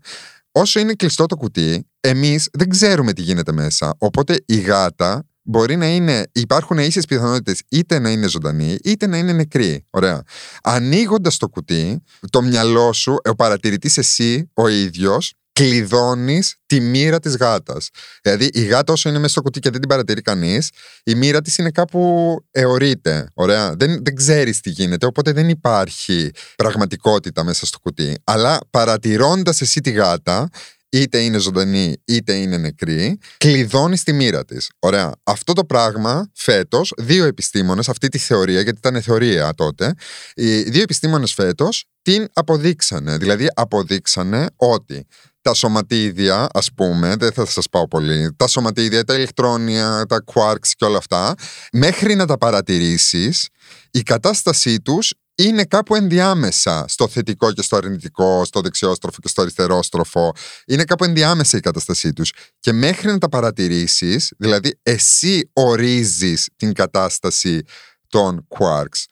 όσο 0.52 0.80
είναι 0.80 0.92
κλειστό 0.92 1.26
το 1.26 1.36
κουτί, 1.36 1.86
εμείς 2.00 2.48
δεν 2.52 2.68
ξέρουμε 2.68 3.12
τι 3.12 3.22
γίνεται 3.22 3.52
μέσα. 3.52 3.94
Οπότε 3.98 4.42
η 4.46 4.56
γάτα 4.56 5.27
μπορεί 5.48 5.76
να 5.76 5.86
είναι, 5.86 6.26
υπάρχουν 6.32 6.78
ίσες 6.78 7.04
πιθανότητες 7.04 7.62
είτε 7.68 7.98
να 7.98 8.10
είναι 8.10 8.28
ζωντανή 8.28 8.78
είτε 8.84 9.06
να 9.06 9.16
είναι 9.16 9.32
νεκρή. 9.32 9.84
Ωραία. 9.90 10.22
Ανοίγοντας 10.62 11.36
το 11.36 11.48
κουτί, 11.48 12.02
το 12.30 12.42
μυαλό 12.42 12.92
σου, 12.92 13.16
ο 13.28 13.34
παρατηρητής 13.34 13.98
εσύ, 13.98 14.50
ο 14.54 14.68
ίδιος, 14.68 15.32
κλειδώνεις 15.52 16.56
τη 16.66 16.80
μοίρα 16.80 17.18
της 17.18 17.36
γάτας. 17.36 17.88
Δηλαδή, 18.22 18.48
η 18.52 18.64
γάτα, 18.64 18.92
όσο 18.92 19.08
είναι 19.08 19.18
μέσα 19.18 19.30
στο 19.32 19.42
κουτί 19.42 19.60
και 19.60 19.70
δεν 19.70 19.80
την 19.80 19.88
παρατηρεί 19.88 20.20
κανείς, 20.20 20.70
η 21.04 21.14
μοίρα 21.14 21.40
της 21.40 21.58
είναι 21.58 21.70
κάπου 21.70 22.36
αιωρείται. 22.50 23.30
Ωραία. 23.34 23.74
Δεν, 23.76 24.04
δεν 24.04 24.14
ξέρεις 24.14 24.60
τι 24.60 24.70
γίνεται, 24.70 25.06
οπότε 25.06 25.32
δεν 25.32 25.48
υπάρχει 25.48 26.30
πραγματικότητα 26.56 27.44
μέσα 27.44 27.66
στο 27.66 27.78
κουτί. 27.78 28.16
Αλλά 28.24 28.58
παρατηρώντας 28.70 29.60
εσύ 29.60 29.80
τη 29.80 29.90
γάτα, 29.90 30.48
είτε 30.90 31.18
είναι 31.18 31.38
ζωντανή 31.38 31.96
είτε 32.04 32.34
είναι 32.34 32.56
νεκρή, 32.56 33.18
κλειδώνεις 33.36 34.02
τη 34.02 34.12
μοίρα 34.12 34.44
της. 34.44 34.70
Ωραία. 34.78 35.12
Αυτό 35.22 35.52
το 35.52 35.64
πράγμα 35.64 36.30
φέτος, 36.34 36.92
δύο 36.96 37.24
επιστήμονες, 37.24 37.88
αυτή 37.88 38.08
τη 38.08 38.18
θεωρία, 38.18 38.60
γιατί 38.60 38.78
ήταν 38.78 39.02
θεωρία 39.02 39.54
τότε, 39.54 39.94
οι 40.34 40.62
δύο 40.62 40.82
επιστήμονες 40.82 41.32
φέτος 41.32 41.84
την 42.02 42.28
αποδείξανε. 42.32 43.16
Δηλαδή, 43.16 43.46
αποδείξανε 43.54 44.46
ότι 44.56 45.06
τα 45.40 45.54
σωματίδια, 45.54 46.46
ας 46.52 46.72
πούμε, 46.74 47.16
δεν 47.16 47.32
θα 47.32 47.46
σας 47.46 47.68
πάω 47.68 47.88
πολύ, 47.88 48.32
τα 48.36 48.46
σωματίδια, 48.46 49.04
τα 49.04 49.14
ηλεκτρόνια, 49.14 50.04
τα 50.08 50.24
quarks 50.34 50.68
και 50.76 50.84
όλα 50.84 50.98
αυτά, 50.98 51.34
μέχρι 51.72 52.14
να 52.14 52.26
τα 52.26 52.38
παρατηρήσεις, 52.38 53.48
η 53.90 54.02
κατάστασή 54.02 54.80
τους 54.80 55.12
είναι 55.38 55.64
κάπου 55.64 55.94
ενδιάμεσα 55.94 56.84
στο 56.88 57.08
θετικό 57.08 57.52
και 57.52 57.62
στο 57.62 57.76
αρνητικό, 57.76 58.44
στο 58.44 58.60
δεξιόστροφο 58.60 59.18
και 59.20 59.28
στο 59.28 59.42
αριστερόστροφο. 59.42 60.32
Είναι 60.66 60.84
κάπου 60.84 61.04
ενδιάμεσα 61.04 61.56
η 61.56 61.60
κατάστασή 61.60 62.12
τους. 62.12 62.32
Και 62.60 62.72
μέχρι 62.72 63.10
να 63.10 63.18
τα 63.18 63.28
παρατηρήσεις, 63.28 64.32
δηλαδή 64.38 64.78
εσύ 64.82 65.50
ορίζεις 65.52 66.48
την 66.56 66.72
κατάσταση 66.72 67.62
των 68.08 68.46
quarks. 68.48 69.04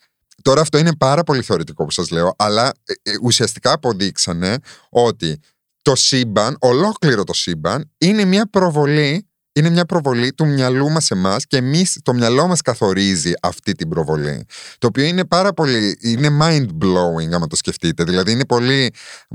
Τώρα 0.42 0.61
αυτό 0.61 0.78
είναι 0.78 0.97
πάρα 0.97 1.23
πολύ 1.23 1.42
θεωρητικό 1.42 1.85
που 1.85 1.90
σας 1.90 2.11
λέω, 2.11 2.35
αλλά 2.38 2.73
ε, 2.85 2.92
ε, 3.11 3.16
ουσιαστικά 3.23 3.73
αποδείξανε 3.73 4.59
ότι 4.90 5.40
το 5.83 5.95
σύμπαν, 5.95 6.56
ολόκληρο 6.61 7.25
το 7.25 7.33
σύμπαν, 7.33 7.92
είναι 7.99 8.25
μια 8.25 8.50
προβολή 8.50 9.28
είναι 9.57 9.71
μια 9.71 9.85
προβολή 9.85 10.33
του 10.33 10.47
μυαλού 10.47 10.91
μας 10.91 11.11
εμάς 11.11 11.47
και 11.47 11.57
εμείς 11.57 11.99
το 12.03 12.15
μυαλό 12.15 12.47
μας 12.47 12.61
καθορίζει 12.61 13.33
αυτή 13.43 13.73
την 13.73 13.89
προβολή. 13.89 14.47
Το 14.79 14.87
οποίο 14.87 15.05
είναι 15.05 15.25
πάρα 15.25 15.53
πολύ. 15.53 15.99
είναι 16.01 16.29
mind 16.41 16.67
blowing, 16.85 17.33
άμα 17.33 17.47
το 17.47 17.57
σκεφτείτε. 17.57 18.05
Δηλαδή 18.05 18.33
είναι 18.33 18.47
πολύ 18.47 18.93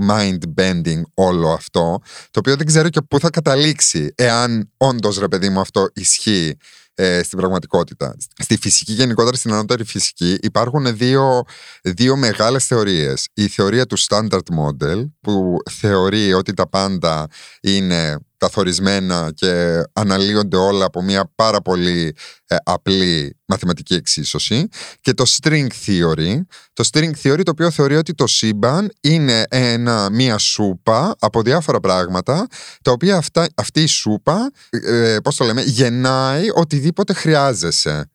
mind 0.09 0.61
bending 0.61 1.01
όλο 1.13 1.49
αυτό. 1.49 1.99
Το 2.31 2.39
οποίο 2.39 2.55
δεν 2.55 2.65
ξέρω 2.65 2.89
και 2.89 3.01
πού 3.01 3.19
θα 3.19 3.29
καταλήξει, 3.29 4.13
εάν 4.15 4.69
όντως 4.77 5.17
ρε 5.19 5.27
παιδί 5.27 5.49
μου 5.49 5.59
αυτό 5.59 5.89
ισχύει 5.93 6.57
ε, 6.93 7.23
στην 7.23 7.37
πραγματικότητα. 7.37 8.15
Στη 8.37 8.57
φυσική, 8.57 8.93
γενικότερα 8.93 9.35
στην 9.35 9.53
ανώτερη 9.53 9.83
φυσική, 9.83 10.37
υπάρχουν 10.41 10.97
δύο, 10.97 11.43
δύο 11.81 12.15
μεγάλες 12.15 12.65
θεωρίες. 12.65 13.27
Η 13.33 13.47
θεωρία 13.47 13.85
του 13.85 13.99
standard 13.99 14.39
model, 14.59 15.09
που 15.21 15.57
θεωρεί 15.69 16.33
ότι 16.33 16.53
τα 16.53 16.69
πάντα 16.69 17.27
είναι 17.61 18.17
καθορισμένα 18.41 19.31
και 19.35 19.81
αναλύονται 19.93 20.57
όλα 20.57 20.85
από 20.85 21.01
μια 21.01 21.31
πάρα 21.35 21.61
πολύ 21.61 22.15
ε, 22.47 22.55
απλή 22.63 23.37
μαθηματική 23.45 23.93
εξίσωση. 23.93 24.67
Και 25.01 25.13
το 25.13 25.23
string 25.27 25.67
theory 25.85 26.35
το 26.73 26.89
string 26.91 27.11
theory 27.23 27.41
το 27.43 27.51
οποίο 27.51 27.71
θεωρεί 27.71 27.95
ότι 27.95 28.13
το 28.13 28.27
σύμπαν 28.27 28.91
είναι 29.01 29.43
ένα, 29.49 30.09
μια 30.11 30.37
σούπα 30.37 31.15
από 31.19 31.41
διάφορα 31.41 31.79
πράγματα 31.79 32.47
τα 32.81 32.91
οποία 32.91 33.17
αυτά, 33.17 33.47
αυτή 33.55 33.81
η 33.81 33.87
σούπα 33.87 34.51
ε, 34.69 35.17
πώς 35.23 35.35
το 35.35 35.45
λέμε 35.45 35.61
γεννάει 35.61 36.45
οτιδήποτε 36.53 37.13
χρειάζεσαι. 37.13 37.89
ε, 37.89 38.05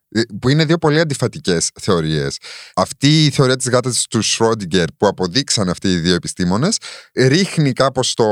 που 0.40 0.48
είναι 0.48 0.64
δύο 0.64 0.78
πολύ 0.78 1.00
αντιφατικές 1.00 1.70
θεωρίες. 1.80 2.38
Αυτή 2.74 3.24
η 3.24 3.30
θεωρία 3.30 3.56
της 3.56 3.68
γάτας 3.68 4.04
του 4.10 4.24
Schrödinger 4.24 4.84
που 4.96 5.06
αποδείξαν 5.06 5.68
αυτοί 5.68 5.92
οι 5.92 5.96
δύο 5.96 6.14
επιστήμονες 6.14 6.76
ρίχνει 7.14 7.72
κάπως 7.72 8.14
το, 8.14 8.24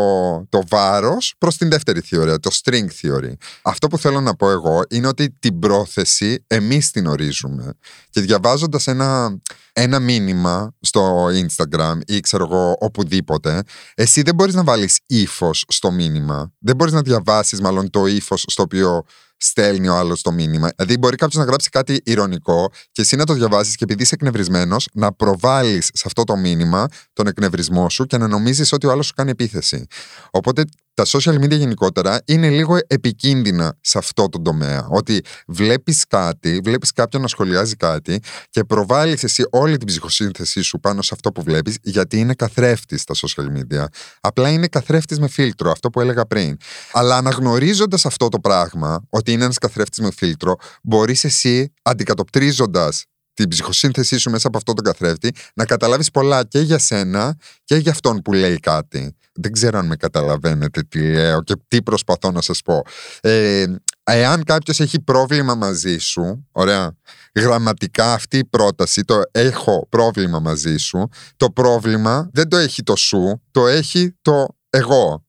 το 0.48 0.62
βάρος 0.68 1.34
προς 1.38 1.56
την 1.56 1.68
δεύτερη 1.68 2.00
θεωρία, 2.00 2.40
το 2.40 2.50
string 2.62 2.86
theory. 3.02 3.32
Αυτό 3.62 3.88
που 3.88 3.98
θέλω 3.98 4.20
να 4.20 4.34
πω 4.34 4.50
εγώ 4.50 4.82
είναι 4.90 5.06
ότι 5.06 5.36
την 5.38 5.58
πρόθεση 5.58 6.44
εμείς 6.46 6.90
την 6.90 7.06
ορίζουμε. 7.06 7.72
Και 8.10 8.20
διαβάζοντας 8.20 8.86
ένα, 8.86 9.38
ένα 9.72 9.98
μήνυμα 9.98 10.74
στο 10.80 11.26
Instagram 11.26 11.98
ή 12.06 12.20
ξέρω 12.20 12.44
εγώ 12.44 12.76
οπουδήποτε, 12.78 13.62
εσύ 13.94 14.22
δεν 14.22 14.34
μπορείς 14.34 14.54
να 14.54 14.64
βάλεις 14.64 15.00
ύφος 15.06 15.64
στο 15.68 15.90
μήνυμα. 15.90 16.52
Δεν 16.58 16.76
μπορείς 16.76 16.92
να 16.92 17.02
διαβάσεις 17.02 17.60
μάλλον 17.60 17.90
το 17.90 18.06
ύφος 18.06 18.44
στο 18.46 18.62
οποίο 18.62 19.04
στέλνει 19.36 19.88
ο 19.88 19.94
άλλος 19.94 20.22
το 20.22 20.32
μήνυμα. 20.32 20.70
Δηλαδή, 20.76 20.98
μπορεί 20.98 21.16
κάποιος 21.16 21.38
να 21.38 21.48
γράψει 21.48 21.68
κάτι 21.68 22.00
ηρωνικό 22.04 22.70
και 22.92 23.02
εσύ 23.02 23.16
να 23.16 23.24
το 23.24 23.32
διαβάσεις 23.32 23.76
και 23.76 23.84
επειδή 23.84 24.02
είσαι 24.02 24.14
εκνευρισμένος, 24.14 24.88
να 24.92 25.12
προβάλλεις 25.12 25.90
σε 25.92 26.02
αυτό 26.06 26.24
το 26.24 26.36
μήνυμα 26.36 26.86
τον 27.12 27.26
εκνευρισμό 27.26 27.90
σου 27.90 28.04
και 28.04 28.16
να 28.16 28.28
νομίζεις 28.28 28.72
ότι 28.72 28.86
ο 28.86 28.90
άλλος 28.90 29.06
σου 29.06 29.14
κάνει 29.14 29.30
επίθεση. 29.30 29.86
Οπότε 30.30 30.64
τα 30.94 31.04
social 31.06 31.34
media 31.34 31.58
γενικότερα 31.58 32.20
είναι 32.24 32.50
λίγο 32.50 32.78
επικίνδυνα 32.86 33.76
σε 33.80 33.98
αυτό 33.98 34.28
το 34.28 34.40
τομέα. 34.40 34.86
Ότι 34.90 35.22
βλέπεις 35.46 36.04
κάτι, 36.08 36.60
βλέπεις 36.64 36.92
κάποιον 36.92 37.22
να 37.22 37.28
σχολιάζει 37.28 37.76
κάτι 37.76 38.20
και 38.50 38.64
προβάλλεις 38.64 39.24
εσύ 39.24 39.44
όλη 39.50 39.76
την 39.76 39.86
ψυχοσύνθεσή 39.86 40.60
σου 40.60 40.80
πάνω 40.80 41.02
σε 41.02 41.10
αυτό 41.14 41.32
που 41.32 41.42
βλέπεις, 41.42 41.76
γιατί 41.82 42.18
είναι 42.18 42.34
καθρέφτης 42.34 43.00
στα 43.00 43.14
social 43.14 43.46
media. 43.58 43.84
Απλά 44.20 44.48
είναι 44.48 44.66
καθρέφτης 44.66 45.18
με 45.18 45.28
φίλτρο, 45.28 45.70
αυτό 45.70 45.90
που 45.90 46.00
έλεγα 46.00 46.26
πριν. 46.26 46.56
Αλλά 46.92 47.16
αναγνωρίζοντας 47.16 48.06
αυτό 48.06 48.28
το 48.28 48.40
πράγμα, 48.40 49.06
ότι 49.10 49.32
είναι 49.32 49.44
ένας 49.44 49.58
καθρέφτης 49.58 49.98
με 49.98 50.10
φίλτρο, 50.16 50.56
μπορείς 50.82 51.24
εσύ 51.24 51.72
αντικατοπτρίζοντας 51.82 53.04
την 53.34 53.48
ψυχοσύνθεσή 53.48 54.18
σου 54.18 54.30
μέσα 54.30 54.46
από 54.46 54.56
αυτόν 54.56 54.74
τον 54.74 54.84
καθρέφτη, 54.84 55.34
να 55.54 55.64
καταλάβεις 55.64 56.10
πολλά 56.10 56.44
και 56.44 56.58
για 56.58 56.78
σένα 56.78 57.36
και 57.64 57.76
για 57.76 57.90
αυτόν 57.90 58.22
που 58.22 58.32
λέει 58.32 58.58
κάτι. 58.58 59.16
Δεν 59.32 59.52
ξέρω 59.52 59.78
αν 59.78 59.86
με 59.86 59.96
καταλαβαίνετε 59.96 60.82
τι 60.82 61.12
λέω 61.12 61.42
και 61.42 61.54
τι 61.68 61.82
προσπαθώ 61.82 62.30
να 62.30 62.40
σας 62.40 62.62
πω. 62.62 62.82
Ε, 63.20 63.64
εάν 64.04 64.44
κάποιος 64.44 64.80
έχει 64.80 65.00
πρόβλημα 65.00 65.54
μαζί 65.54 65.98
σου, 65.98 66.48
ωραία, 66.52 66.96
γραμματικά 67.34 68.12
αυτή 68.12 68.38
η 68.38 68.44
πρόταση, 68.44 69.02
το 69.02 69.20
έχω 69.30 69.86
πρόβλημα 69.88 70.38
μαζί 70.40 70.76
σου, 70.76 71.08
το 71.36 71.50
πρόβλημα 71.50 72.28
δεν 72.32 72.48
το 72.48 72.56
έχει 72.56 72.82
το 72.82 72.96
σου, 72.96 73.42
το 73.50 73.66
έχει 73.66 74.16
το 74.22 74.56
εγώ. 74.70 75.24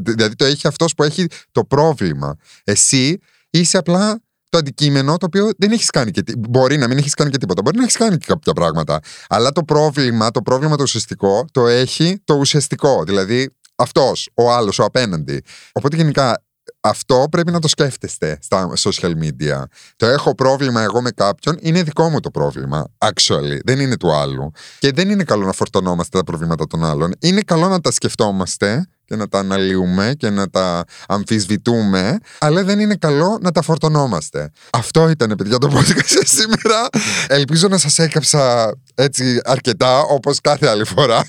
Δηλαδή 0.00 0.34
το 0.34 0.44
έχει 0.44 0.66
αυτός 0.66 0.94
που 0.94 1.02
έχει 1.02 1.26
το 1.52 1.64
πρόβλημα. 1.64 2.36
Εσύ 2.64 3.18
είσαι 3.50 3.78
απλά 3.78 4.22
το 4.54 4.60
αντικείμενο 4.60 5.16
το 5.16 5.26
οποίο 5.26 5.50
δεν 5.58 5.72
έχεις 5.72 5.90
κάνει 5.90 6.10
και 6.10 6.22
Μπορεί 6.38 6.76
να 6.76 6.88
μην 6.88 6.98
έχεις 6.98 7.14
κάνει 7.14 7.30
και 7.30 7.38
τίποτα. 7.38 7.62
Μπορεί 7.62 7.76
να 7.76 7.82
έχεις 7.82 7.96
κάνει 7.96 8.16
και 8.16 8.24
κάποια 8.28 8.52
πράγματα. 8.52 9.00
Αλλά 9.28 9.52
το 9.52 9.62
πρόβλημα, 9.64 10.30
το 10.30 10.42
πρόβλημα 10.42 10.76
το 10.76 10.82
ουσιαστικό, 10.82 11.44
το 11.52 11.66
έχει 11.66 12.20
το 12.24 12.34
ουσιαστικό. 12.34 13.04
Δηλαδή 13.04 13.50
αυτός, 13.76 14.28
ο 14.34 14.52
άλλος, 14.52 14.78
ο 14.78 14.84
απέναντι. 14.84 15.42
Οπότε 15.72 15.96
γενικά 15.96 16.42
αυτό 16.80 17.26
πρέπει 17.30 17.50
να 17.50 17.60
το 17.60 17.68
σκέφτεστε 17.68 18.38
στα 18.42 18.72
social 18.78 19.12
media. 19.22 19.62
Το 19.96 20.06
έχω 20.06 20.34
πρόβλημα 20.34 20.82
εγώ 20.82 21.02
με 21.02 21.10
κάποιον, 21.10 21.56
είναι 21.60 21.82
δικό 21.82 22.08
μου 22.08 22.20
το 22.20 22.30
πρόβλημα. 22.30 22.86
Actually, 22.98 23.58
δεν 23.64 23.80
είναι 23.80 23.96
του 23.96 24.12
άλλου. 24.12 24.50
Και 24.78 24.90
δεν 24.90 25.10
είναι 25.10 25.24
καλό 25.24 25.46
να 25.46 25.52
φορτωνόμαστε 25.52 26.18
τα 26.18 26.24
προβλήματα 26.24 26.66
των 26.66 26.84
άλλων. 26.84 27.12
Είναι 27.18 27.40
καλό 27.40 27.68
να 27.68 27.80
τα 27.80 27.90
σκεφτόμαστε 27.90 28.88
και 29.04 29.16
να 29.16 29.28
τα 29.28 29.38
αναλύουμε 29.38 30.14
και 30.16 30.30
να 30.30 30.50
τα 30.50 30.84
αμφισβητούμε, 31.08 32.18
αλλά 32.38 32.64
δεν 32.64 32.78
είναι 32.78 32.94
καλό 32.94 33.38
να 33.40 33.50
τα 33.52 33.62
φορτωνόμαστε. 33.62 34.50
Αυτό 34.72 35.08
ήταν, 35.08 35.34
παιδιά, 35.36 35.58
το 35.58 35.70
podcast 35.74 36.22
σήμερα. 36.24 36.88
Ελπίζω 37.26 37.68
να 37.68 37.78
σας 37.78 37.98
έκαψα 37.98 38.72
έτσι 38.94 39.40
αρκετά, 39.44 39.98
όπως 39.98 40.40
κάθε 40.40 40.66
άλλη 40.68 40.84
φορά. 40.84 41.24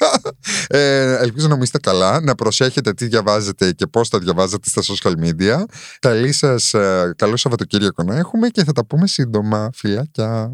Ε, 0.68 1.18
ελπίζω 1.18 1.48
να 1.48 1.58
είστε 1.62 1.80
καλά, 1.80 2.22
να 2.22 2.36
προσέχετε 2.36 2.94
τι 2.94 3.08
διαβάζετε 3.08 3.72
και 3.72 3.88
πώς 3.88 4.10
τα 4.10 4.20
διαβάζετε 4.20 4.70
στα 4.70 4.82
social 4.82 5.14
media. 5.26 5.64
Καλή 6.00 6.32
σας, 6.32 6.74
ε, 6.74 7.14
καλό 7.16 7.38
Σαββατοκύριακο 7.38 8.04
να 8.04 8.16
έχουμε 8.16 8.48
και 8.48 8.64
θα 8.64 8.72
τα 8.72 8.86
πούμε 8.86 9.08
σύντομα. 9.08 9.70
Φιλάκια! 9.74 10.52